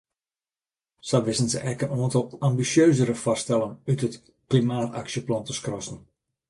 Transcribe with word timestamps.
Sa 1.09 1.17
wisten 1.27 1.49
se 1.53 1.61
ek 1.71 1.85
in 1.87 1.93
oantal 1.97 2.25
ambisjeuzere 2.49 3.15
foarstellen 3.25 3.77
út 3.91 4.01
it 4.07 4.15
klimaataksjeplan 4.49 5.45
te 5.45 5.53
skrassen. 5.59 5.99